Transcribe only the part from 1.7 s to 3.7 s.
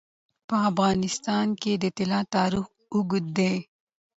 د طلا تاریخ اوږد دی.